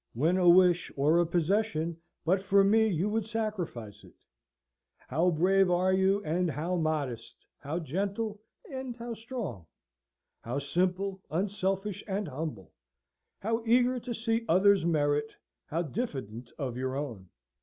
[0.15, 1.95] When a wish, or a possession,
[2.25, 4.15] but for me you would sacrifice it?
[4.97, 8.41] How brave are you, and how modest; how gentle,
[8.71, 9.67] and how strong;
[10.43, 12.73] how simple, unselfish, and humble;
[13.43, 15.33] how eager to see others' merit;
[15.67, 17.29] how diffident of your own!"